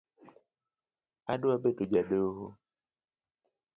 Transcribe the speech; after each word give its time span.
Adwa 1.33 1.55
bedo 1.61 1.83
jadoho 1.91 2.45